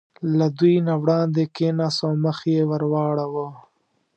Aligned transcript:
له 0.37 0.47
دوی 0.59 0.75
نه 0.87 0.93
وړاندې 1.01 1.43
کېناست 1.55 2.01
او 2.05 2.11
مخ 2.23 2.37
یې 2.53 2.61
ور 2.69 2.83
واړاوه. 2.91 3.47